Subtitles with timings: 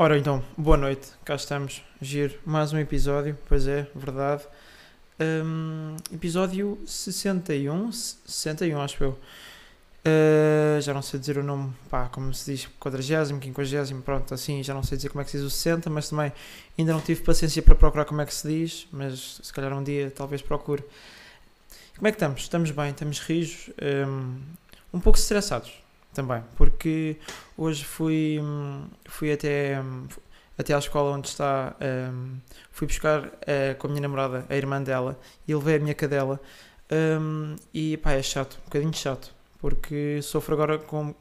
[0.00, 4.44] Ora então, boa noite, cá estamos, giro, mais um episódio, pois é, verdade.
[5.18, 9.18] Um, episódio 61, 61 acho eu.
[10.06, 14.62] Uh, já não sei dizer o nome, pá, como se diz, 40, 50, pronto, assim,
[14.62, 16.32] já não sei dizer como é que se diz o 60, mas também
[16.78, 19.82] ainda não tive paciência para procurar como é que se diz, mas se calhar um
[19.82, 20.84] dia talvez procure.
[21.96, 22.42] Como é que estamos?
[22.42, 23.68] Estamos bem, estamos rijos,
[24.06, 24.38] um,
[24.92, 25.87] um pouco estressados
[26.18, 27.16] também, porque
[27.56, 28.40] hoje fui,
[29.06, 29.80] fui até,
[30.58, 31.76] até à escola onde está,
[32.12, 32.38] um,
[32.72, 33.30] fui buscar uh,
[33.78, 35.16] com a minha namorada, a irmã dela,
[35.46, 36.40] e levei a minha cadela,
[36.90, 41.14] um, e pá, é chato, um bocadinho chato, porque sofro agora com,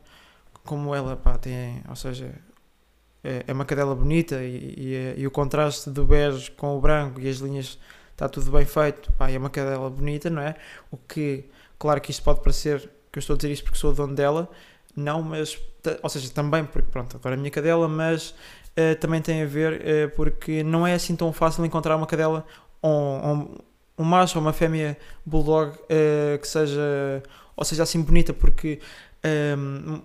[0.66, 2.34] como ela, pá, tem, ou seja,
[3.23, 4.73] é, é uma cadela bonita e,
[5.16, 7.77] e, e, o contraste do bege com o branco e as linhas
[8.13, 10.55] está tudo bem feito, pá, é uma cadela bonita, não é?
[10.90, 11.45] O que,
[11.77, 14.16] claro que isto pode parecer que eu estou a dizer isto porque sou o dono
[14.16, 14.49] dela,
[14.97, 15.55] não, mas,
[16.01, 19.45] ou seja, também porque, pronto, agora é a minha cadela, mas uh, também tem a
[19.45, 22.43] ver uh, porque não é assim tão fácil encontrar uma cadela
[22.81, 23.55] ou um,
[23.99, 27.21] um, macho ou uma fêmea bulldog uh, que seja,
[27.55, 28.79] ou seja, assim bonita, porque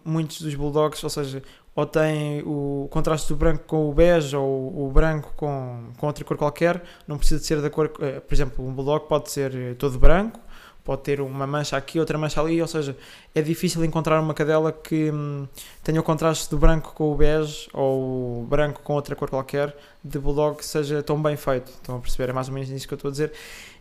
[0.05, 1.43] muitos dos bulldogs, ou seja,
[1.77, 6.25] ou têm o contraste do branco com o bege ou o branco com, com outra
[6.25, 9.97] cor qualquer, não precisa de ser da cor, por exemplo, um bulldog pode ser todo
[9.97, 10.41] branco
[10.85, 12.97] pode ter uma mancha aqui, outra mancha ali, ou seja,
[13.35, 15.47] é difícil encontrar uma cadela que hum,
[15.83, 20.19] tenha o contraste do branco com o bege ou branco com outra cor qualquer de
[20.19, 21.71] bulldog que seja tão bem feito.
[21.71, 22.31] Estão a perceber?
[22.31, 23.33] É mais ou menos isso que eu estou a dizer.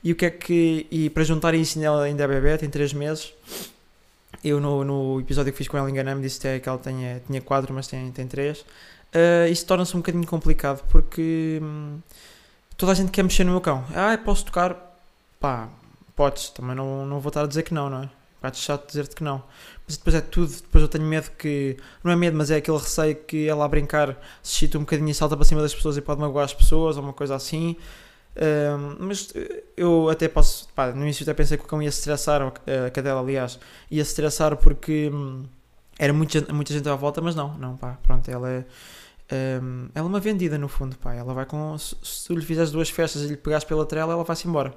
[0.04, 0.88] E o que é que.
[0.92, 3.34] E para juntar isso, ela ainda é bebê, tem 3 meses.
[4.44, 7.74] Eu no, no episódio que fiz com ela enganei-me, disse que ela tinha, tinha 4,
[7.74, 8.14] mas tem 3.
[8.14, 8.60] Tem três.
[8.62, 12.00] uh, isso torna-se um bocadinho complicado porque hum,
[12.78, 13.84] toda a gente quer mexer no meu cão.
[13.94, 14.76] Ah, posso tocar?
[15.40, 15.70] Pá,
[16.16, 18.10] podes, também não, não vou estar a dizer que não, não é?
[18.42, 19.44] Vai-te chato dizer-te que não.
[19.88, 21.78] Mas depois é tudo, depois eu tenho medo que.
[22.04, 25.10] Não é medo, mas é aquele receio que ela a brincar se chita um bocadinho
[25.10, 27.78] e salta para cima das pessoas e pode magoar as pessoas ou uma coisa assim.
[28.36, 29.32] Um, mas
[29.78, 30.68] eu até posso.
[30.70, 33.60] Pá, no início até pensei que o cão ia se estressar, a cadela, aliás,
[33.92, 35.44] ia se estressar porque hum,
[36.00, 38.66] era muita, muita gente à volta, mas não, não, pá, pronto, ela é.
[39.32, 41.14] Um, ela é uma vendida no fundo, pá.
[41.14, 41.78] Ela vai com.
[41.78, 44.74] Se, tu lhe fizeres duas festas e lhe pegares pela trela, ela vai-se embora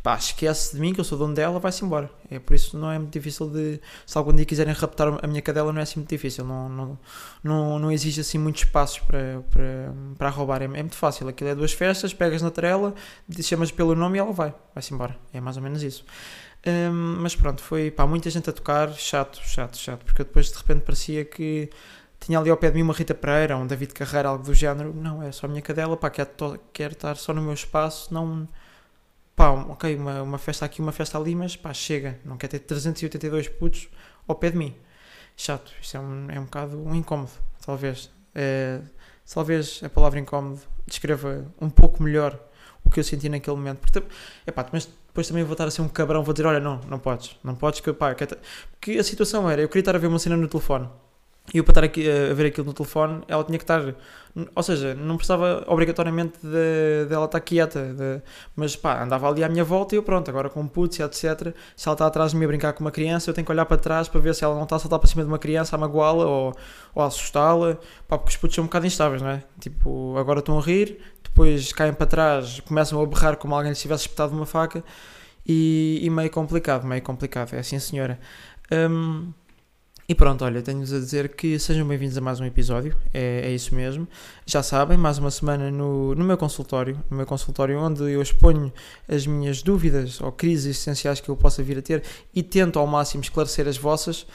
[0.00, 2.10] pá, esquece de mim, que eu sou dono dela, vai-se embora.
[2.30, 3.80] É por isso não é muito difícil de.
[4.06, 6.44] Se algum dia quiserem raptar a minha cadela, não é assim muito difícil.
[6.44, 6.98] Não, não,
[7.42, 10.62] não, não exige assim muitos passos para, para, para roubar.
[10.62, 11.28] É, é muito fácil.
[11.28, 12.94] Aquilo é duas festas, pegas na trela,
[13.42, 14.54] chamas pelo nome e ela vai.
[14.74, 15.16] Vai-se embora.
[15.32, 16.04] É mais ou menos isso.
[16.64, 20.56] Um, mas pronto, foi pá, muita gente a tocar, chato, chato, chato, porque depois de
[20.56, 21.68] repente parecia que
[22.24, 24.94] tinha ali ao pé de mim uma Rita Pereira, um David Carreira, algo do género.
[24.94, 26.28] Não, é só a minha cadela, pá, quer,
[26.72, 28.48] quer estar só no meu espaço, não
[29.34, 32.60] pá, ok, uma, uma festa aqui, uma festa ali, mas pá, chega, não quer ter
[32.60, 33.88] 382 putos
[34.26, 34.74] ao pé de mim.
[35.36, 37.32] Chato, isto é um, é um bocado um incómodo,
[37.64, 38.10] talvez.
[38.34, 38.80] É,
[39.32, 42.38] talvez a palavra incómodo descreva um pouco melhor
[42.84, 43.78] o que eu senti naquele momento.
[43.78, 44.02] Porque,
[44.46, 46.98] epá, mas depois também vou estar a ser um cabrão, vou dizer, olha, não, não
[46.98, 50.06] podes, não podes, que, pá, que, porque a situação era, eu queria estar a ver
[50.06, 50.88] uma cena no telefone,
[51.52, 53.82] e eu para estar aqui a ver aquilo no telefone, ela tinha que estar.
[54.54, 56.38] Ou seja, não precisava obrigatoriamente
[57.08, 58.22] dela de, estar quieta, de,
[58.56, 61.54] mas pá, andava ali à minha volta e eu pronto, agora com putz etc.
[61.76, 63.66] Se ela está atrás de mim a brincar com uma criança, eu tenho que olhar
[63.66, 65.76] para trás para ver se ela não está a saltar para cima de uma criança,
[65.76, 66.54] a magoá-la ou,
[66.94, 67.76] ou a assustá-la,
[68.08, 69.42] pá, porque os putos são um bocado instáveis, não é?
[69.60, 73.80] Tipo, agora estão a rir, depois caem para trás, começam a berrar como alguém lhes
[73.80, 74.82] tivesse espetado uma faca
[75.46, 78.18] e, e meio complicado, meio complicado, é assim, senhora.
[78.72, 79.32] Um,
[80.12, 83.50] e pronto, olha, tenho-vos a dizer que sejam bem-vindos a mais um episódio, é, é,
[83.50, 84.06] isso mesmo.
[84.44, 88.70] Já sabem, mais uma semana no, no meu consultório, no meu consultório onde eu exponho
[89.08, 92.02] as minhas dúvidas ou crises essenciais que eu possa vir a ter
[92.34, 94.26] e tento ao máximo esclarecer as vossas.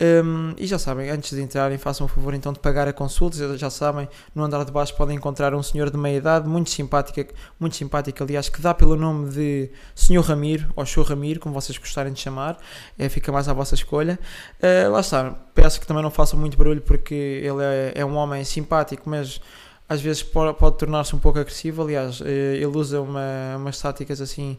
[0.00, 3.56] Um, e já sabem, antes de entrarem, façam o favor então de pagar a consulta.
[3.56, 7.32] Já, sabem, no andar de baixo podem encontrar um senhor de meia idade, muito simpático,
[7.60, 11.78] muito simpático, aliás, que dá pelo nome de Senhor Ramiro, ou Senhor Ramiro, como vocês
[11.78, 12.58] gostarem de chamar,
[12.98, 14.18] é, fica mais à vossa escolha.
[14.58, 18.16] Uh, lá está, peço que também não façam muito barulho porque ele é, é um
[18.16, 19.40] homem simpático, mas
[19.88, 21.82] às vezes pode, pode tornar-se um pouco agressivo.
[21.82, 24.58] Aliás, uh, ele usa uma, umas táticas assim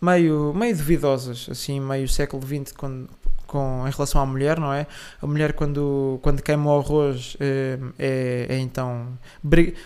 [0.00, 3.08] meio, meio duvidosas, assim, meio século XX, quando
[3.52, 4.86] com, em relação à mulher, não é?
[5.20, 9.06] A mulher, quando, quando queima o arroz, é, é, é então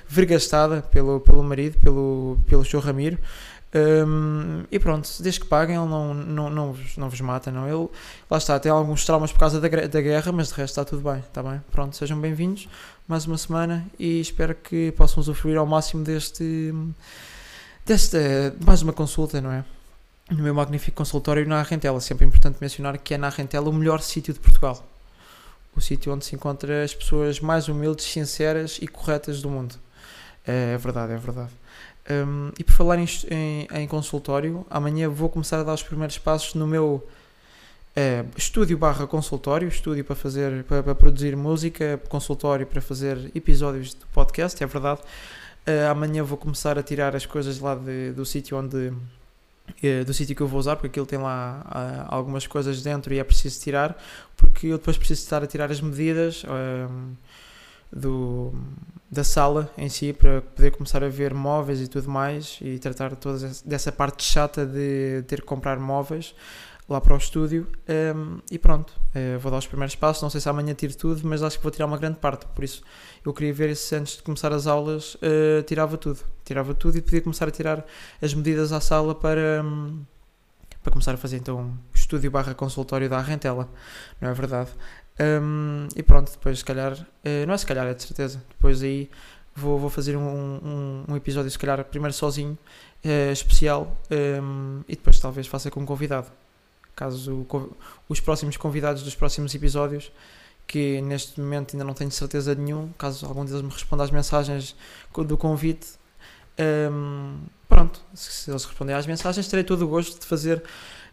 [0.08, 3.18] vergastada pelo, pelo marido, pelo, pelo seu Ramiro.
[3.74, 7.66] Um, e pronto, desde que paguem, ele não, não, não, vos, não vos mata, não.
[7.66, 7.88] Ele,
[8.30, 11.02] lá está, tem alguns traumas por causa da, da guerra, mas de resto está tudo
[11.02, 11.60] bem, está bem?
[11.72, 12.68] Pronto, sejam bem-vindos
[13.08, 16.72] mais uma semana e espero que possam usufruir ao máximo deste,
[17.84, 18.18] desta,
[18.64, 19.64] mais uma consulta, não é?
[20.30, 22.00] No meu magnífico consultório na Arrentela.
[22.00, 24.84] Sempre importante mencionar que é na Arrentela o melhor sítio de Portugal.
[25.74, 29.74] o sítio onde se encontra as pessoas mais humildes, sinceras e corretas do mundo.
[30.46, 31.50] É, é verdade, é verdade.
[32.08, 36.16] Um, e por falar em, em, em, consultório, amanhã vou começar a dar os primeiros
[36.16, 37.06] passos no meu
[37.94, 43.90] é, estúdio barra consultório, estúdio para fazer, para, para, produzir música, consultório para fazer episódios
[43.90, 45.00] de podcast, é verdade.
[45.66, 48.92] Uh, amanhã vou começar a tirar as coisas lá de, do sítio onde
[50.04, 53.18] do sítio que eu vou usar, porque aquilo tem lá uh, algumas coisas dentro e
[53.18, 53.96] é preciso tirar,
[54.36, 56.44] porque eu depois preciso estar a tirar as medidas
[57.92, 58.52] do,
[59.10, 63.14] da sala em si para poder começar a ver móveis e tudo mais e tratar
[63.16, 66.34] toda dessa parte chata de ter que comprar móveis
[66.88, 67.66] lá para o estúdio
[68.14, 71.20] um, e pronto, uh, vou dar os primeiros passos, não sei se amanhã tiro tudo,
[71.24, 72.82] mas acho que vou tirar uma grande parte, por isso
[73.24, 77.02] eu queria ver se antes de começar as aulas uh, tirava tudo, tirava tudo e
[77.02, 77.84] podia começar a tirar
[78.22, 80.00] as medidas à sala para, um,
[80.80, 83.68] para começar a fazer então estúdio barra consultório da Rentela,
[84.20, 84.70] não é verdade?
[85.18, 88.80] Um, e pronto, depois se calhar, uh, não é se calhar, é de certeza, depois
[88.80, 89.10] aí
[89.56, 92.56] vou, vou fazer um, um, episódio se calhar primeiro sozinho,
[93.32, 93.96] especial,
[94.86, 96.26] e depois talvez faça com um convidado.
[96.96, 97.46] Caso
[98.08, 100.10] os próximos convidados dos próximos episódios,
[100.66, 104.74] que neste momento ainda não tenho certeza nenhum, caso algum deles me responda às mensagens
[105.14, 105.86] do convite,
[107.68, 110.62] pronto, se eles responderem às mensagens, terei todo o gosto de fazer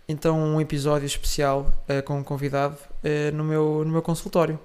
[0.08, 4.60] então um episódio especial uh, com um convidado uh, no, meu, no meu consultório.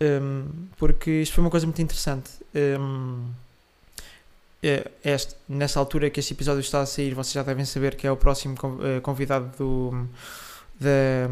[0.00, 2.30] Um, porque isto foi uma coisa muito interessante.
[2.54, 3.26] Um,
[5.04, 8.10] este, nessa altura que este episódio está a sair, vocês já devem saber que é
[8.10, 10.06] o próximo uh, convidado do,
[10.80, 11.28] da,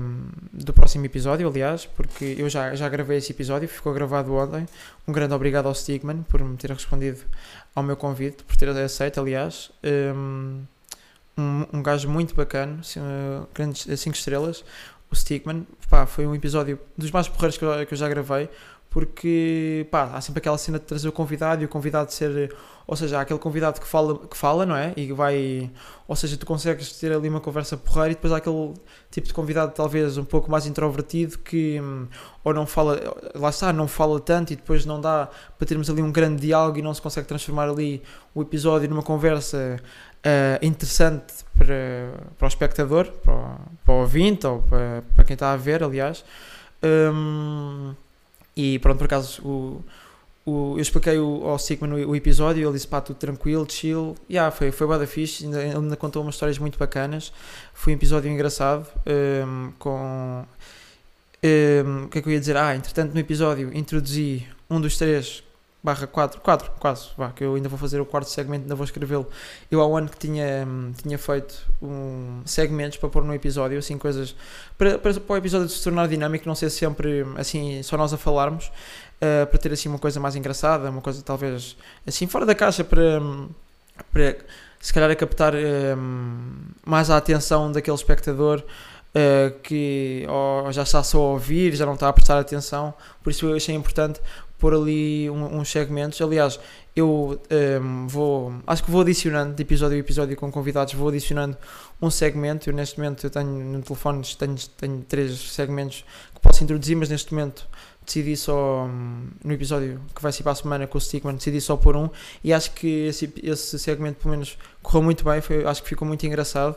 [0.53, 4.67] do próximo episódio, aliás, porque eu já, já gravei esse episódio, ficou gravado ontem.
[5.07, 7.21] Um grande obrigado ao Stigman por me ter respondido
[7.75, 9.71] ao meu convite, por ter aceito, aliás.
[9.83, 10.63] Um,
[11.37, 14.65] um, um gajo muito bacana, uh, grandes 5 uh, estrelas,
[15.11, 15.67] o Stickman.
[15.89, 18.49] Pá, foi um episódio dos mais porreiros que eu, que eu já gravei,
[18.89, 22.55] porque pá, há sempre aquela cena de trazer o convidado e o convidado ser,
[22.87, 24.93] ou seja, aquele convidado que fala, que fala, não é?
[24.97, 25.71] E vai,
[26.07, 28.75] ou seja, tu consegues ter ali uma conversa porreira e depois há aquele
[29.11, 32.07] tipo de convidado talvez um pouco mais introvertido que hum,
[32.43, 33.01] ou não fala,
[33.35, 36.79] lá está, não fala tanto e depois não dá para termos ali um grande diálogo
[36.79, 38.03] e não se consegue transformar ali
[38.35, 39.79] o episódio numa conversa
[40.23, 45.35] uh, interessante para, para o espectador, para o, para o ouvinte ou para, para quem
[45.35, 46.25] está a ver, aliás.
[46.83, 47.95] Um,
[48.57, 49.85] e pronto, por acaso, o,
[50.45, 54.17] o, eu expliquei o, ao Sigma o, o episódio, ele disse pá, tudo tranquilo, chill.
[54.29, 57.33] Yeah, foi, foi bada fixe, ainda, ele ainda contou umas histórias muito bacanas.
[57.73, 60.45] Foi um episódio engraçado, um, com.
[61.45, 62.57] Um, o que é que eu ia dizer?
[62.57, 65.43] Ah, entretanto, no episódio introduzi um dos três
[65.83, 68.85] barra 4, 4, quase, vá, que eu ainda vou fazer o quarto segmento, ainda vou
[68.85, 69.27] escrevê-lo.
[69.69, 70.67] Eu há um ano que tinha,
[71.03, 74.37] tinha feito um, segmentos para pôr no episódio, assim, coisas
[74.79, 78.17] para, para, para o episódio se tornar dinâmico, não ser sempre assim, só nós a
[78.17, 78.71] falarmos,
[79.23, 81.77] uh, para ter assim uma coisa mais engraçada, uma coisa talvez
[82.07, 83.21] assim fora da caixa para,
[84.13, 84.37] para
[84.81, 86.55] se calhar a captar um,
[86.85, 88.63] mais a atenção daquele espectador.
[89.15, 90.27] Uh, que
[90.71, 93.75] já está só a ouvir, já não está a prestar atenção, por isso eu achei
[93.75, 94.19] importante
[94.63, 96.19] pôr ali um, uns segmentos.
[96.23, 96.59] Aliás,
[96.95, 101.09] eu um, ehm, vou, acho que vou adicionando de episódio a episódio com convidados, vou
[101.09, 101.59] adicionando
[102.01, 102.71] um segmento.
[102.71, 107.09] Eu neste momento eu tenho no telefone tenho, tenho três segmentos que posso introduzir, mas
[107.09, 107.67] neste momento
[108.05, 111.61] decidi só um, no episódio que vai ser para a semana com o Stickman, decidi
[111.61, 112.09] só pôr um
[112.43, 116.07] e acho que esse, esse segmento pelo menos correu muito bem, foi, acho que ficou
[116.07, 116.77] muito engraçado.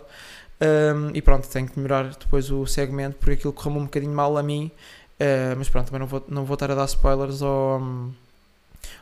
[0.62, 4.38] Um, e pronto, tenho que melhorar depois o segmento porque aquilo correu um bocadinho mal
[4.38, 4.72] a mim
[5.15, 7.82] Uh, mas pronto, também não vou, não vou estar a dar spoilers ao,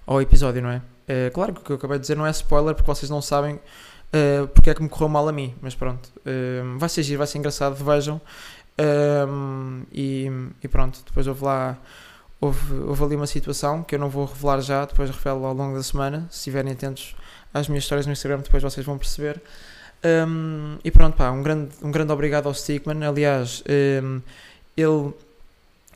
[0.05, 0.77] ao episódio, não é?
[0.77, 3.21] Uh, claro que o que eu acabei de dizer não é spoiler porque vocês não
[3.21, 7.01] sabem uh, porque é que me correu mal a mim, mas pronto, uh, vai ser
[7.01, 8.21] giro, vai ser engraçado, vejam.
[9.91, 10.27] e,
[10.61, 11.77] e pronto, depois houve lá,
[12.43, 15.77] houve, houve ali uma situação que eu não vou revelar já, depois revelo ao longo
[15.77, 16.27] da semana.
[16.29, 17.15] Se estiverem atentos
[17.53, 19.41] às minhas histórias no Instagram, depois vocês vão perceber.
[20.03, 23.05] Um, e pronto, pá, um grande, um grande obrigado ao Stickman.
[23.05, 23.63] Aliás,
[24.03, 24.21] um,
[24.75, 25.13] ele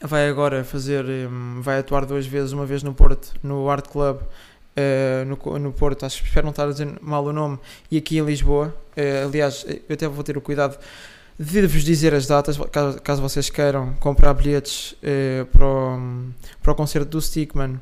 [0.02, 4.22] vai agora fazer, um, vai atuar duas vezes, uma vez no Porto, no Art Club,
[4.22, 7.60] uh, no, no Porto, acho que espero não estar a dizer mal o nome,
[7.92, 8.74] e aqui em Lisboa.
[8.96, 10.78] Uh, aliás, eu até vou ter o cuidado
[11.40, 16.00] de vos dizer as datas, caso, caso vocês queiram comprar bilhetes uh, para, o,
[16.62, 17.80] para o concerto do Stickman.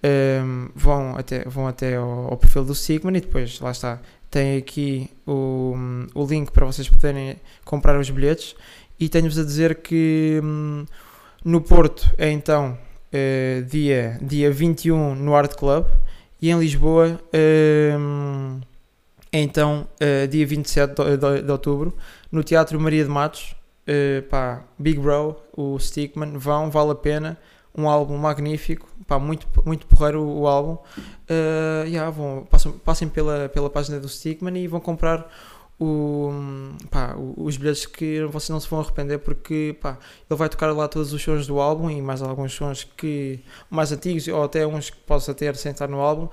[0.00, 4.00] Um, vão até, vão até ao, ao, perfil do Sigman e depois lá está.
[4.30, 5.74] Tem aqui o,
[6.14, 8.54] o link para vocês poderem comprar os bilhetes.
[8.98, 10.84] E tenho-vos a dizer que um,
[11.44, 12.76] no Porto é então
[13.12, 15.86] uh, dia, dia 21 no Art Club
[16.40, 17.96] e em Lisboa uh, é
[19.32, 21.96] então uh, dia 27 de, de, de outubro
[22.30, 23.54] no Teatro Maria de Matos.
[23.88, 27.38] Uh, pá, Big Bro, o Stickman, vão, vale a pena.
[27.74, 30.72] um álbum magnífico, pá, muito, muito porreiro o, álbum.
[30.72, 35.30] Uh, yeah, vão, passam, passem pela, pela página do Stigman e vão comprar
[35.80, 36.30] o,
[36.90, 39.96] pá, os bilhetes que vocês não se vão arrepender porque pá,
[40.28, 43.92] ele vai tocar lá todos os sons do álbum e mais alguns sons que mais
[43.92, 46.28] antigos ou até uns que possa ter sem estar no álbum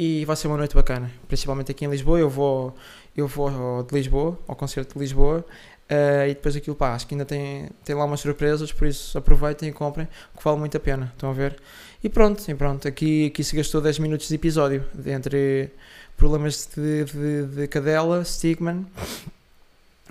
[0.00, 2.18] e vai ser uma noite bacana, principalmente aqui em Lisboa.
[2.18, 2.74] Eu vou,
[3.14, 5.44] eu vou de Lisboa, ao concerto de Lisboa,
[5.90, 9.18] uh, e depois aquilo, pá, acho que ainda tem, tem lá umas surpresas, por isso
[9.18, 11.12] aproveitem e comprem, que vale muito a pena.
[11.12, 11.60] Estão a ver?
[12.02, 15.70] E pronto, e pronto aqui, aqui se gastou 10 minutos de episódio entre
[16.16, 18.86] problemas de, de, de cadela, Stigman.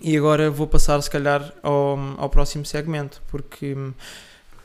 [0.03, 3.75] E agora vou passar, se calhar, ao, ao próximo segmento, porque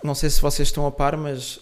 [0.03, 1.61] não sei se vocês estão a par, mas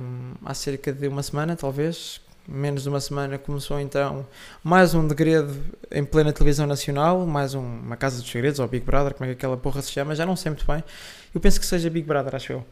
[0.00, 4.26] um, há cerca de uma semana, talvez, menos de uma semana, começou então
[4.62, 5.54] mais um degredo
[5.90, 9.34] em plena televisão nacional, mais um, uma Casa dos Segredos, ou Big Brother, como é
[9.34, 10.82] que aquela porra se chama, já não sei muito bem.
[11.34, 12.64] Eu penso que seja Big Brother, acho eu.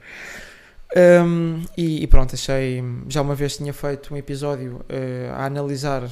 [0.97, 2.83] Um, e, e, pronto, achei.
[3.09, 6.11] Já uma vez tinha feito um episódio uh, a analisar uh,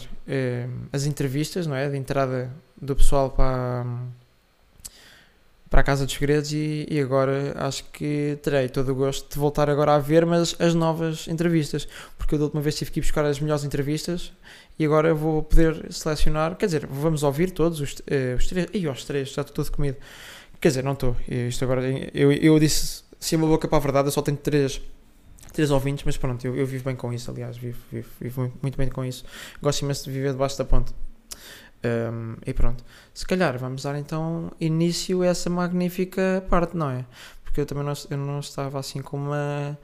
[0.92, 1.88] as entrevistas, não é?
[1.88, 2.50] De entrada
[2.80, 3.84] do pessoal para,
[5.70, 9.38] para a Casa dos Segredos e, e, agora acho que terei todo o gosto de
[9.38, 13.00] voltar agora a ver, mas as novas entrevistas, porque eu da última vez tive que
[13.00, 14.32] ir buscar as melhores entrevistas
[14.78, 18.68] e agora vou poder selecionar, quer dizer, vamos ouvir todos os, uh, os três.
[18.72, 19.96] Ih, os três, já estou todo comido.
[20.60, 21.16] Quer dizer, não estou.
[21.28, 21.82] Isto agora,
[22.14, 24.80] eu, eu disse se é uma boca para a verdade, eu só tenho três,
[25.52, 28.78] três ouvintes, mas pronto, eu, eu vivo bem com isso, aliás, vivo, vivo, vivo muito
[28.78, 29.24] bem com isso.
[29.60, 30.92] Gosto imenso de viver debaixo da ponte.
[31.84, 37.04] Um, e pronto, se calhar vamos dar então início a essa magnífica parte, não é?
[37.44, 39.78] Porque eu também não, eu não estava assim com uma,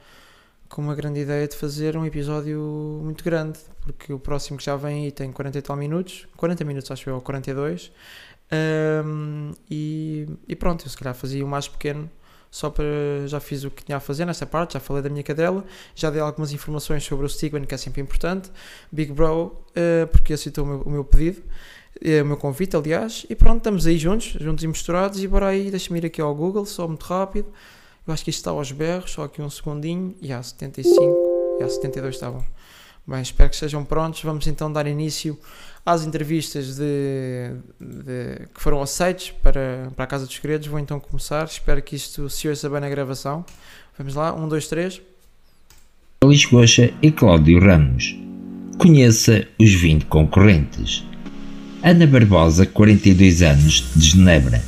[0.68, 4.76] com uma grande ideia de fazer um episódio muito grande, porque o próximo que já
[4.76, 7.92] vem aí tem 40 e tal minutos, 40 minutos acho eu, ou 42,
[9.04, 12.10] um, e, e pronto, eu se calhar fazia o mais pequeno
[12.54, 12.84] só para
[13.26, 16.08] já fiz o que tinha a fazer nessa parte, já falei da minha cadela, já
[16.08, 18.48] dei algumas informações sobre o Stigman, que é sempre importante,
[18.92, 21.42] Big Bro, uh, porque aceitou o meu, o meu pedido,
[22.02, 25.48] uh, o meu convite, aliás, e pronto, estamos aí juntos, juntos e misturados, e bora
[25.48, 27.48] aí, deixa-me ir aqui ao Google, só muito rápido,
[28.06, 31.18] eu acho que isto está aos berros, só aqui um segundinho, e há 75,
[31.58, 32.44] e há 72 está bom.
[33.06, 35.38] Bem, espero que estejam prontos, vamos então dar início
[35.84, 40.66] às entrevistas de, de, que foram aceites para, para a Casa dos Segredos.
[40.66, 41.44] Vou então começar.
[41.44, 43.44] Espero que isto se ouça bem na gravação.
[43.98, 45.02] Vamos lá, um, dois, três.
[46.24, 48.16] Luís Goxa e Cláudio Ramos.
[48.78, 51.04] Conheça os 20 concorrentes.
[51.86, 54.64] Ana Barbosa, 42 anos, de Genebra.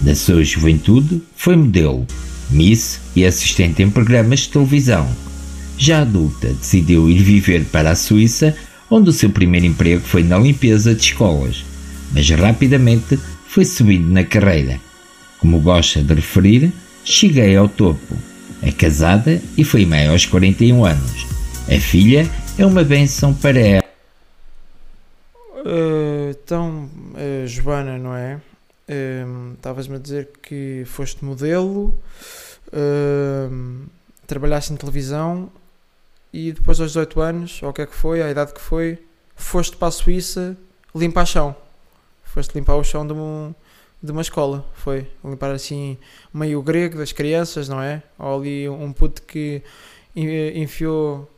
[0.00, 2.04] Da sua juventude, foi modelo,
[2.50, 5.08] miss e assistente em programas de televisão.
[5.78, 8.56] Já adulta, decidiu ir viver para a Suíça
[8.90, 11.64] onde o seu primeiro emprego foi na limpeza de escolas,
[12.12, 14.80] mas rapidamente foi subindo na carreira.
[15.38, 16.72] Como gosta de referir,
[17.04, 18.16] cheguei ao topo.
[18.62, 21.24] É casada e foi mãe aos 41 anos.
[21.68, 23.84] A filha é uma benção para ela.
[25.64, 26.07] Uh,
[26.48, 28.40] então, uh, Joana, não é?
[28.88, 31.94] Uh, Estavas-me a dizer que foste modelo,
[34.26, 35.50] trabalhaste em televisão
[36.32, 38.98] e depois aos 18 anos, ou o que é que foi, a idade que foi,
[39.36, 40.56] foste para a Suíça
[40.94, 41.54] limpar chão.
[42.24, 43.54] Foste limpar o chão de, um,
[44.02, 45.06] de uma escola, foi.
[45.22, 45.98] Limpar assim
[46.32, 48.02] meio grego das crianças, não é?
[48.18, 49.62] Ou ali um puto que
[50.16, 51.30] enfiou,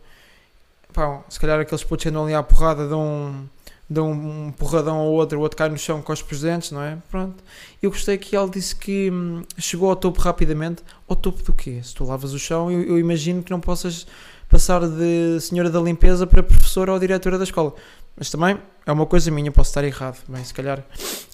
[0.92, 3.48] pá, se calhar aqueles putos andam ali à porrada de um,
[3.90, 6.96] de um porradão ao outro, o outro cai no chão com os presentes, não é?
[7.10, 7.42] Pronto.
[7.82, 10.84] Eu gostei que ele disse que hum, chegou ao topo rapidamente.
[11.08, 11.80] Ao topo do quê?
[11.82, 14.06] Se tu lavas o chão, eu, eu imagino que não possas
[14.48, 17.74] passar de senhora da limpeza para professora ou diretora da escola.
[18.16, 20.18] Mas também é uma coisa minha, posso estar errado.
[20.28, 20.84] Bem, se calhar,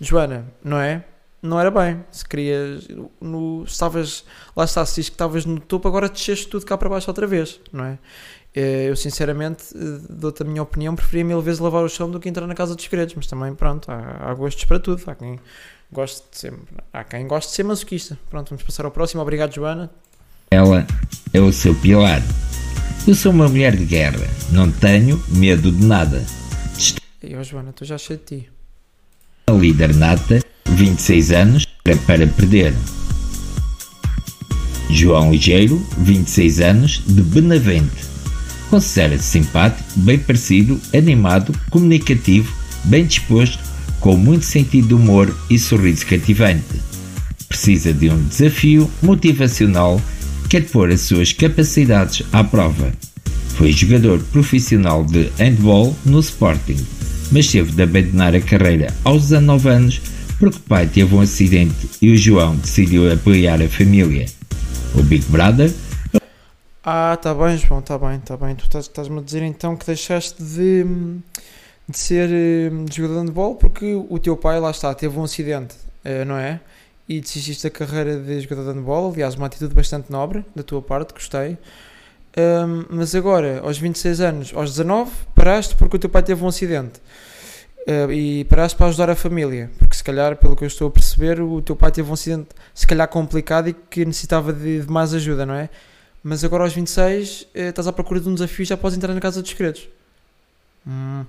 [0.01, 1.05] Joana, não é?
[1.43, 2.03] Não era bem.
[2.11, 2.89] Se querias,
[3.21, 4.25] no, estavas,
[4.57, 7.27] lá está, se diz que estavas no topo, agora desceste tudo cá para baixo outra
[7.27, 7.99] vez, não é?
[8.57, 12.19] Eh, eu sinceramente, eh, dou-te a minha opinião, preferia mil vezes lavar o chão do
[12.19, 15.03] que entrar na casa dos segredos, mas também, pronto, há, há gostos para tudo.
[15.07, 15.39] Há quem
[15.93, 16.55] goste de ser,
[16.91, 18.19] há quem goste de ser masoquista.
[18.31, 19.21] Pronto, vamos passar ao próximo.
[19.21, 19.91] Obrigado, Joana.
[20.51, 20.87] Ela
[21.35, 22.23] é o seu pilar.
[23.07, 26.25] Eu sou uma mulher de guerra, não tenho medo de nada.
[27.23, 28.51] E oh, Joana, tu já cheio de ti.
[29.49, 32.73] A líder nata, 26 anos, para perder.
[34.89, 38.16] João Ligeiro, 26 anos, de Benavente.
[38.71, 42.53] Considera-se simpático, bem parecido, animado, comunicativo,
[42.85, 43.59] bem disposto,
[44.01, 46.81] com muito sentido de humor e sorriso cativante.
[47.49, 50.01] Precisa de um desafio motivacional
[50.49, 52.93] quer pôr as suas capacidades à prova.
[53.57, 56.77] Foi jogador profissional de handball no Sporting,
[57.33, 60.01] mas teve de abandonar a carreira aos 19 anos
[60.39, 64.27] porque o pai teve um acidente e o João decidiu apoiar a família.
[64.95, 65.73] O Big Brother
[66.88, 68.55] Ah, tá bem, João, tá bem, tá bem.
[68.55, 70.85] Tu estás- estás-me a dizer então que deixaste de,
[71.88, 75.75] de ser eh, jogador de handball porque o teu pai, lá está, teve um acidente,
[76.05, 76.61] eh, não é?
[77.09, 79.12] E desististe da carreira de jogador de handball.
[79.12, 81.59] Aliás, uma atitude bastante nobre da tua parte, gostei.
[82.37, 86.49] Ahm, mas agora, aos 26 anos, aos 19, paraste porque o teu pai teve um
[86.49, 87.00] acidente.
[87.88, 89.71] Ah, e paraste para ajudar a família.
[89.78, 92.49] Porque se calhar, pelo que eu estou a perceber, o teu pai teve um acidente
[92.75, 95.69] se calhar complicado e que necessitava de, de mais ajuda, não é?
[96.23, 99.15] Mas agora aos 26 eh, estás à procura de um desafio e já podes entrar
[99.15, 99.89] na Casa dos Segredos.
[100.87, 101.25] Hum.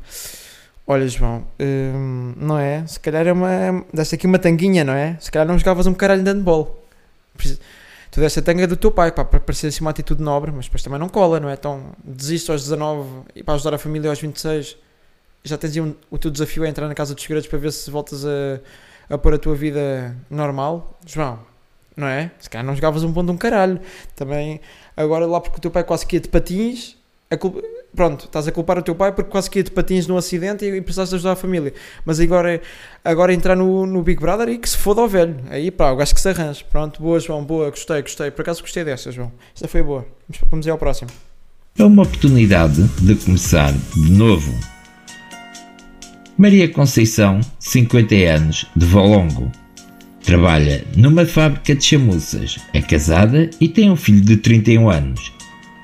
[0.85, 2.85] Olha, João, hum, não é?
[2.87, 3.85] Se calhar é uma.
[3.93, 5.17] Deste aqui uma tanguinha, não é?
[5.19, 6.83] Se calhar não jogavas um caralho de handball.
[8.09, 10.65] Tu deste a tanga do teu pai, pá, para parecer assim uma atitude nobre, mas
[10.65, 11.53] depois também não cola, não é?
[11.53, 14.77] Então desiste aos 19 e para ajudar a família aos 26
[15.43, 17.89] já tens um, o teu desafio é entrar na Casa dos Segredos para ver se
[17.89, 18.59] voltas a,
[19.09, 20.97] a pôr a tua vida normal.
[21.05, 21.39] João,
[21.97, 22.29] não é?
[22.39, 23.81] Se calhar não jogavas um ponto de um caralho.
[24.15, 24.61] Também,
[24.95, 26.95] agora lá porque o teu pai quase que ia de patins,
[27.95, 30.63] pronto, estás a culpar o teu pai porque quase que ia de patins num acidente
[30.63, 31.73] e, precisaste ajudar a família.
[32.05, 32.61] Mas agora,
[33.03, 35.35] agora entrar no, no Big Brother e que se foda ao velho.
[35.49, 36.63] Aí pá, o gajo que se arranja.
[36.69, 38.29] Pronto, boa, João, boa, gostei, gostei.
[38.29, 39.31] Por acaso gostei desta, João.
[39.55, 40.05] Esta foi boa.
[40.29, 41.09] Vamos, vamos ir ao próximo.
[41.79, 44.53] É uma oportunidade de começar de novo.
[46.37, 49.51] Maria Conceição, 50 anos, de Valongo.
[50.27, 55.31] Trabalha numa fábrica de chamuças, é casada e tem um filho de 31 anos.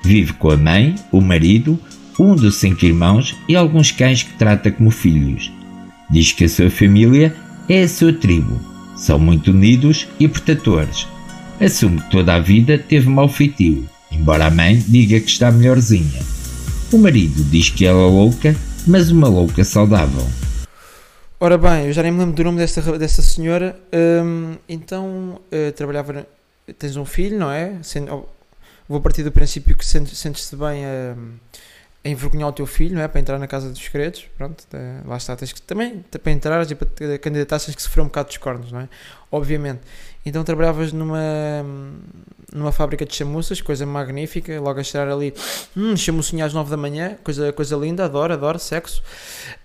[0.04, 1.80] Vive com a mãe, o marido,
[2.20, 5.50] um dos cinco irmãos e alguns cães que trata como filhos.
[6.10, 7.34] Diz que a sua família
[7.70, 8.60] é a sua tribo.
[8.94, 11.08] São muito unidos e protetores.
[11.58, 16.20] Assume que toda a vida teve mau feitio, embora a mãe diga que está melhorzinha.
[16.92, 18.54] O marido diz que ela é louca,
[18.86, 20.28] mas uma louca saudável.
[21.44, 23.78] Ora bem, eu já nem me lembro do nome desta, ra- desta senhora.
[24.24, 26.26] Hum, então, eh, trabalhava.
[26.78, 27.82] Tens um filho, não é?
[27.82, 28.24] Sen- oh,
[28.88, 31.14] vou partir do princípio que sentes- sentes-te bem a,
[32.04, 33.08] a envergonhar o teu filho, não é?
[33.08, 34.26] Para entrar na Casa dos Segredos.
[34.38, 35.36] Pronto, eh, lá está.
[35.36, 38.38] Tens que também, para entrar e para te candidatar, tens que sofrer um bocado dos
[38.38, 38.88] cornos, não é?
[39.30, 39.80] Obviamente.
[40.26, 41.20] Então, trabalhavas numa,
[42.52, 44.58] numa fábrica de chamuças, coisa magnífica.
[44.60, 45.34] Logo a cheirar ali,
[45.76, 49.02] hum, chamucinha às 9 da manhã, coisa, coisa linda, adoro, adoro, sexo.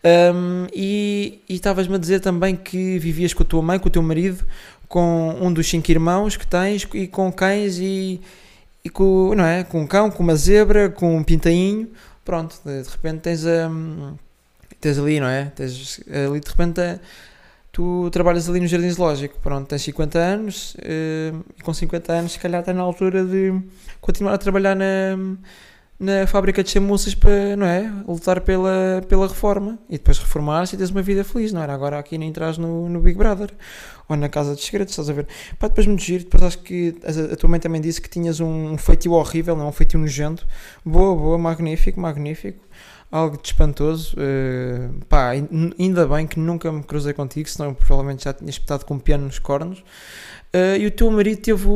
[0.03, 4.01] Um, e estavas-me a dizer também que vivias com a tua mãe, com o teu
[4.03, 4.43] marido,
[4.87, 8.19] com um dos cinco irmãos que tens e com cães e,
[8.83, 9.63] e com, não é?
[9.63, 11.87] com um cão, com uma zebra, com um pintainho.
[12.25, 14.15] Pronto, de, repente tens, um,
[14.81, 15.45] tens ali, não é?
[15.55, 16.99] Tens ali de repente a-
[17.71, 19.39] tu trabalhas ali no Jardim Zoológico.
[19.39, 23.53] Pronto, tens 50 anos um, e com 50 anos, se calhar está na altura de
[24.01, 25.17] continuar a trabalhar na
[25.99, 27.91] na fábrica de chamuças para, não é?
[28.07, 31.73] Lutar pela, pela reforma e depois reformar-se e teres uma vida feliz, não era?
[31.73, 33.51] Agora aqui nem entras no, no Big Brother
[34.07, 35.27] ou na Casa dos Segredos, estás a ver?
[35.59, 38.39] Pá, depois me giro, depois acho que a, a tua mãe também disse que tinhas
[38.39, 39.67] um, um feitio horrível, não?
[39.67, 40.47] Um feitio nojento.
[40.85, 42.63] Boa, boa, magnífico, magnífico.
[43.11, 44.15] Algo de espantoso.
[44.19, 48.85] eh, pá, ain- ainda bem que nunca me cruzei contigo, senão provavelmente já tinha espetado
[48.85, 49.83] com um piano nos cornos.
[50.53, 51.67] Eh, e o teu marido teve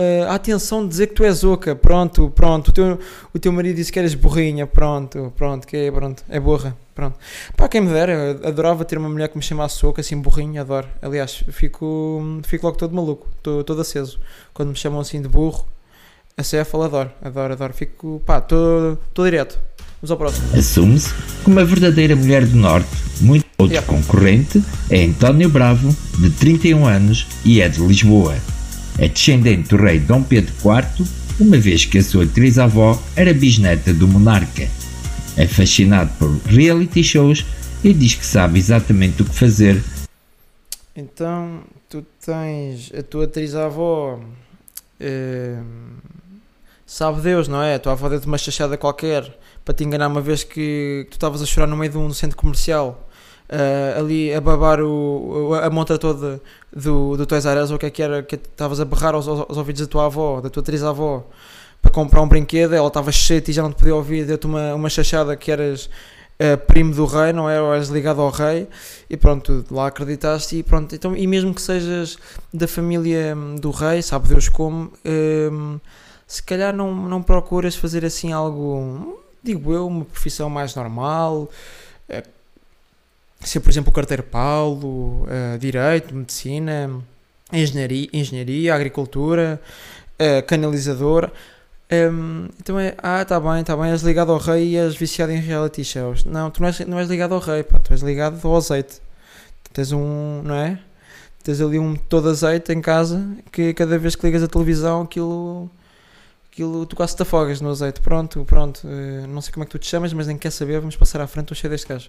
[0.00, 1.74] eh, a atenção de dizer que tu és oca.
[1.76, 2.68] Pronto, pronto.
[2.68, 2.98] O teu,
[3.34, 4.66] o teu marido disse que eras burrinha.
[4.66, 5.66] Pronto, pronto.
[5.66, 6.76] Que é, pronto, é burra.
[6.94, 7.16] Pronto.
[7.56, 8.32] Pá, quem me dera.
[8.44, 10.62] Adorava ter uma mulher que me chamasse oca, assim, burrinha.
[10.62, 10.88] Adoro.
[11.02, 13.28] Aliás, fico, fico logo todo maluco.
[13.36, 14.18] Estou todo aceso.
[14.54, 15.64] Quando me chamam assim de burro,
[16.36, 17.10] acéfalo, adoro.
[17.22, 17.72] Adoro, adoro.
[17.74, 19.58] Fico, pá, estou direto.
[20.06, 20.56] Vamos ao próximo.
[20.56, 22.88] Assume-se como uma verdadeira mulher do Norte.
[23.20, 23.86] Muito outro Yep.
[23.88, 28.36] concorrente é António Bravo, de 31 anos e é de Lisboa.
[28.98, 31.06] É descendente do rei Dom Pedro IV,
[31.40, 34.68] uma vez que a sua atriz-avó era bisneta do monarca.
[35.36, 37.44] É fascinado por reality shows
[37.82, 39.82] e diz que sabe exatamente o que fazer
[40.94, 44.20] Então, tu tens a tua atriz-avó.
[45.00, 45.58] eh,
[46.86, 47.74] sabe Deus, não é?
[47.74, 49.36] A tua avó deu-te uma chachada qualquer
[49.66, 52.12] para te enganar uma vez que, que tu estavas a chorar no meio de um
[52.14, 53.08] centro comercial.
[53.48, 56.40] eh, ali a babar o, a montra toda
[56.72, 59.14] do, do Toys R Us, ou o que é que era, que estavas a berrar
[59.14, 61.24] aos, aos, ouvidos da tua avó, da tua atriz-avó,
[61.82, 64.74] para comprar um brinquedo, ela estava cheia e já não te podia ouvir, deu-te uma,
[64.74, 65.90] uma chachada que eras
[66.38, 67.60] eh, primo do rei, não é?
[67.60, 68.68] Ou eras ligado ao rei,
[69.10, 70.94] e pronto, lá acreditaste e pronto.
[70.94, 72.18] Então, e mesmo que sejas
[72.52, 75.80] da família hum, do rei, sabe Deus como, hum,
[76.26, 81.48] se calhar não, não procuras fazer assim algo, digo eu, uma profissão mais normal,
[82.08, 82.24] eh,
[83.40, 86.90] ser por exemplo carteiro Paulo, eh, direito, medicina,
[87.52, 89.60] engenharia, engenharia agricultura,
[90.18, 91.30] eh, canalizador.
[91.90, 95.32] Hum, então é, ah, tá bem, tá bem, és ligado ao rei e és viciado
[95.32, 96.24] em reality shows.
[96.24, 99.00] Não, tu não és, não és ligado ao rei, pá, tu és ligado ao azeite.
[99.72, 100.78] Tens um, não é?
[101.44, 105.70] Tens ali um todo azeite em casa que cada vez que ligas a televisão aquilo,
[106.56, 108.00] Aquilo, tu quase te afogas no azeite.
[108.00, 108.80] Pronto, pronto.
[108.86, 110.80] eh, não sei como é que tu te chamas, mas nem quer saber.
[110.80, 111.52] Vamos passar à frente.
[111.52, 112.08] Estou cheio deste gajo.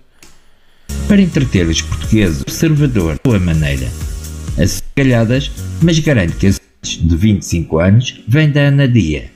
[1.05, 3.86] para entreter os portugueses observador sua maneira.
[4.57, 9.29] As calhadas, mas garante que as de 25 anos vem da Ana Dia.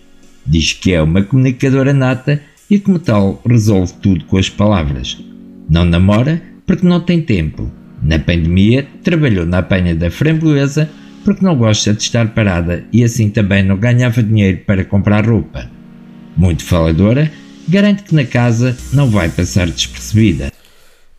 [0.45, 5.21] Diz que é uma comunicadora nata e como tal resolve tudo com as palavras.
[5.69, 7.69] Não namora porque não tem tempo.
[8.01, 10.89] Na pandemia trabalhou na apanha da framboesa
[11.23, 15.69] porque não gosta de estar parada e assim também não ganhava dinheiro para comprar roupa.
[16.35, 17.31] Muito faladora,
[17.67, 20.51] garante que na casa não vai passar despercebida.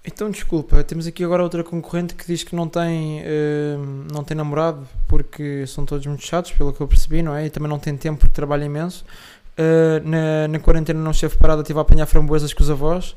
[0.04, 3.76] Então, desculpa, temos aqui agora outra concorrente que diz que não tem, eh,
[4.12, 7.46] não tem namorado porque são todos muito chatos, pelo que eu percebi, não é?
[7.46, 9.04] E também não tem tempo porque trabalha imenso.
[9.56, 13.14] Eh, na, na quarentena não esteve parada, estive a apanhar framboesas com os avós.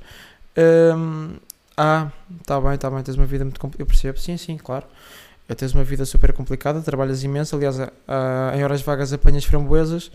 [0.56, 1.38] Ehm,
[1.76, 2.10] ah,
[2.45, 3.82] tá bem, tá bem, tens uma vida muito complicada.
[3.84, 4.86] Eu percebo, sim, sim, claro.
[5.47, 7.55] Eu tens uma vida super complicada, trabalhas imenso.
[7.55, 10.12] Aliás, em horas vagas apanhas framboesas,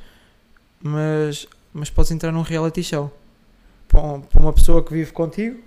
[0.82, 3.12] mas, mas podes entrar num reality show
[3.88, 5.58] para um- uma pessoa que vive contigo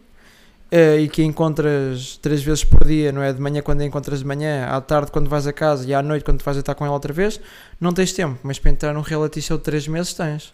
[0.71, 3.31] eh, e que encontras três vezes por dia, não é?
[3.31, 6.01] De manhã quando a encontras de manhã, à tarde quando vais a casa e à
[6.01, 7.39] noite quando vais estar com ela outra vez,
[7.79, 10.53] não tens tempo, mas para entrar num reality show de três meses tens.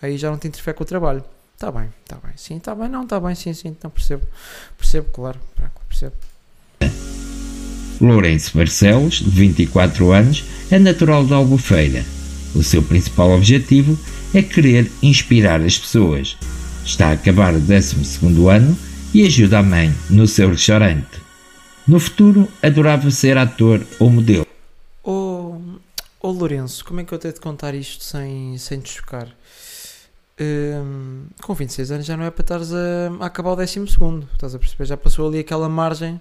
[0.00, 1.24] Aí já não te interfere com o trabalho.
[1.54, 4.26] Está bem, está bem, sim, está bem, não, está bem, sim, sim, não percebo.
[4.78, 5.38] Percebo, claro,
[5.88, 6.14] percebo.
[8.02, 12.04] Lourenço Barcelos, de 24 anos, é natural de Albufeira.
[12.54, 13.98] O seu principal objetivo
[14.34, 16.36] é querer inspirar as pessoas.
[16.84, 18.76] Está a acabar o 12º ano
[19.14, 21.22] e ajuda a mãe no seu restaurante.
[21.86, 24.46] No futuro, adorava ser ator ou modelo.
[25.04, 25.56] Ô
[26.20, 29.28] oh, Lourenço, como é que eu tenho de contar isto sem, sem te chocar?
[30.40, 34.28] Hum, com 26 anos já não é para estares a, a acabar o 12 segundo,
[34.32, 34.86] estás a perceber?
[34.86, 36.20] Já passou ali aquela margem,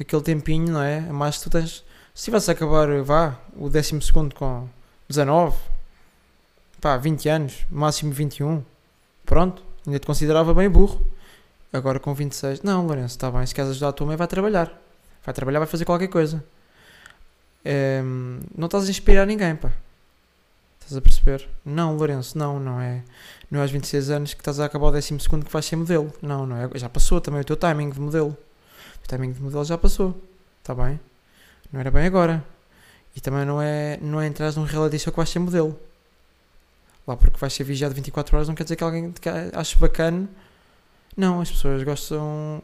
[0.00, 1.00] aquele tempinho, não é?
[1.00, 1.84] Mas tu tens,
[2.14, 4.68] se a acabar, vá, o 12 segundo com
[5.08, 5.56] 19,
[6.80, 8.62] pá, 20 anos, máximo 21,
[9.24, 11.00] pronto, ainda te considerava bem burro.
[11.72, 14.72] Agora com 26, não, Lourenço, está bem, se queres ajudar a tua mãe, vai trabalhar.
[15.24, 16.42] Vai trabalhar, vai fazer qualquer coisa.
[18.02, 19.70] Hum, não estás a inspirar ninguém, pá.
[20.80, 21.46] Estás a perceber?
[21.62, 23.02] Não, Lourenço, não, não é.
[23.50, 25.76] Não é aos 26 anos que estás a acabar o 12 segundo que vais ser
[25.76, 26.10] modelo.
[26.22, 26.70] Não, não é.
[26.76, 28.34] Já passou também o teu timing de modelo.
[29.04, 30.20] O timing de modelo já passou.
[30.60, 30.98] Está bem?
[31.72, 32.44] Não era bem agora.
[33.16, 35.78] E também não é, não é entrar num reality show que vais ser modelo.
[37.06, 40.28] Lá porque vais ser vigiado 24 horas não quer dizer que alguém te ache bacana.
[41.16, 42.62] Não, as pessoas gostam.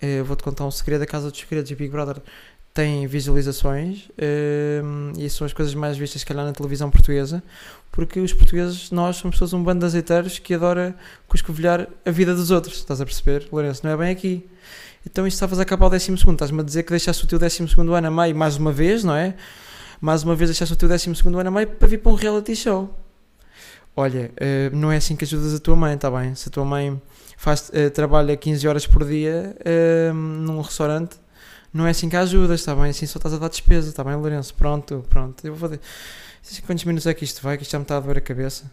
[0.00, 2.20] eh, vou-te contar um segredo da Casa dos Segredos e Big Brother
[2.74, 4.10] tem visualizações
[4.82, 7.40] hum, e são as coisas mais vistas, se calhar, na televisão portuguesa,
[7.92, 10.96] porque os portugueses, nós somos todos um bando de azeiteiros que adora
[11.28, 13.46] cuscovilhar a vida dos outros, estás a perceber?
[13.52, 14.44] Lourenço, não é bem aqui.
[15.06, 17.38] Então, isto estavas a acabar o 12 segundo, estás-me a dizer que deixaste o teu
[17.38, 19.36] 12 segundo ano a meio, mais uma vez, não é?
[20.00, 22.16] Mais uma vez deixaste o teu 12 segundo ano a meio para vir para um
[22.16, 22.92] reality show.
[23.94, 26.34] Olha, eh, não é assim que ajudas a tua mãe, está bem?
[26.34, 27.00] Se a tua mãe
[27.36, 31.16] faz, eh, trabalha 15 horas por dia eh, num restaurante,
[31.74, 32.90] não é assim que ajudas, está bem?
[32.90, 34.54] Assim só estás a dar despesa, está bem, Lourenço?
[34.54, 35.44] Pronto, pronto.
[35.44, 35.80] Eu vou fazer.
[36.64, 37.56] Quantos minutos é que isto vai?
[37.56, 38.70] Que isto já me está a doer a cabeça.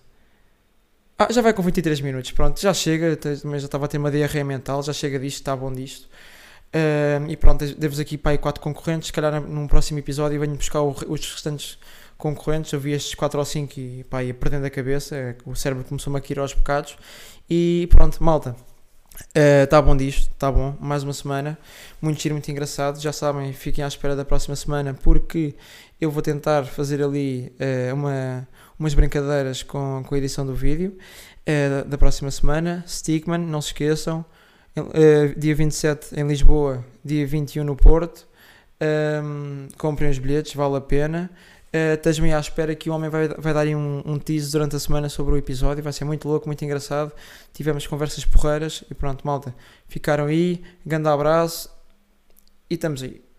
[1.18, 3.16] Ah, já vai com 23 minutos, pronto, já chega.
[3.18, 6.08] Também já estava a ter uma diarreia mental, já chega disto, está bom disto.
[6.74, 9.08] Um, e pronto, devo aqui para aí 4 concorrentes.
[9.08, 11.80] Se calhar num próximo episódio venho buscar o, os restantes
[12.20, 12.72] concorrentes.
[12.72, 15.36] Eu vi estes 4 ou 5 e pá, ia perdendo a cabeça.
[15.44, 16.96] O cérebro começou-me a cair aos bocados.
[17.50, 18.56] E pronto, malta.
[19.30, 20.76] Está uh, bom disto, está bom.
[20.80, 21.58] Mais uma semana.
[22.02, 23.00] Muito giro, muito engraçado.
[23.00, 25.56] Já sabem, fiquem à espera da próxima semana porque
[26.00, 28.48] eu vou tentar fazer ali uh, uma,
[28.80, 30.98] umas brincadeiras com, com a edição do vídeo
[31.48, 32.84] uh, da próxima semana.
[32.88, 34.26] Stickman, não se esqueçam.
[35.38, 38.28] dia 27 em Lisboa, dia 21 no Porto.
[38.82, 41.30] Um, comprem os bilhetes, vale a pena.
[41.74, 44.80] Uh, Estás-me à espera que o homem vai, vai dar um, um tease durante a
[44.80, 45.82] semana sobre o episódio.
[45.84, 47.14] Vai ser muito louco, muito engraçado.
[47.54, 49.56] Tivemos conversas porreiras e pronto, malta.
[49.88, 50.62] Ficaram aí.
[50.86, 51.70] Grande abraço
[52.70, 53.31] e estamos aí.